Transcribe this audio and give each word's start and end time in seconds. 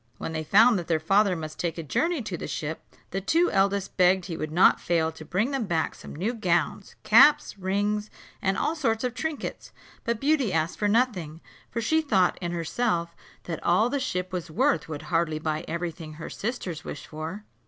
When 0.17 0.31
they 0.33 0.43
found 0.43 0.79
that 0.79 0.87
their 0.87 0.99
father 0.99 1.35
must 1.35 1.59
take 1.59 1.77
a 1.77 1.83
journey 1.83 2.23
to 2.23 2.35
the 2.35 2.47
ship, 2.47 2.81
the 3.11 3.21
two 3.21 3.51
eldest 3.51 3.97
begged 3.97 4.25
he 4.25 4.35
would 4.35 4.51
not 4.51 4.81
fail 4.81 5.11
to 5.11 5.23
bring 5.23 5.51
them 5.51 5.65
back 5.67 5.93
some 5.93 6.15
new 6.15 6.33
gowns, 6.33 6.95
caps, 7.03 7.55
rings, 7.59 8.09
and 8.41 8.57
all 8.57 8.75
sorts 8.75 9.03
of 9.03 9.13
trinkets. 9.13 9.71
But 10.03 10.19
Beauty 10.19 10.51
asked 10.51 10.79
for 10.79 10.87
nothing; 10.87 11.39
for 11.69 11.81
she 11.81 12.01
thought 12.01 12.39
in 12.41 12.51
herself 12.51 13.15
that 13.43 13.61
all 13.63 13.91
the 13.91 13.99
ship 13.99 14.31
was 14.33 14.49
worth 14.49 14.89
would 14.89 15.03
hardly 15.13 15.37
buy 15.37 15.65
every 15.67 15.91
thing 15.91 16.13
her 16.13 16.31
sisters 16.31 16.83
wished 16.83 17.05
for. 17.05 17.43